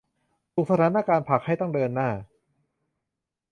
[0.53, 2.09] ถูกสถานการณ์ผลักให้ต้องเดินหน้า